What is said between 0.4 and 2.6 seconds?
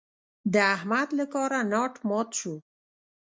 د احمد له کاره ناټ مات شو.